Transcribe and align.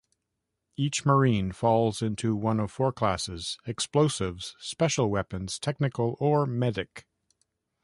Each 0.77 1.05
marine 1.05 1.51
falls 1.51 2.01
into 2.01 2.35
one 2.35 2.59
of 2.59 2.71
four 2.71 2.91
classes: 2.91 3.59
explosives, 3.67 4.55
special 4.57 5.11
weapons, 5.11 5.59
technical, 5.59 6.17
or 6.19 6.47
medic. 6.47 7.05